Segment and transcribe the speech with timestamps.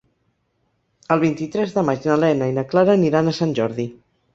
[1.17, 3.93] El vint-i-tres de maig na Lena i na Clara aniran a Sant Jordi.